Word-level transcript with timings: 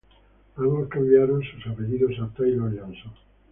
Ambos 0.55 0.87
cambiaron 0.89 1.43
sus 1.43 1.67
apellidos 1.71 2.13
a 2.21 2.33
"Taylor-Johnson". 2.35 3.11